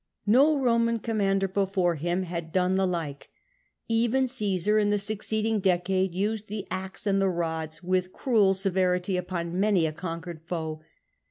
[0.25, 3.29] No Roman commander before him had 254 POMPEY done the like:
[3.87, 9.15] even Caesar in the succeeding decade used the axe and the rods with cruel severity
[9.15, 10.81] upon many a conquered foe.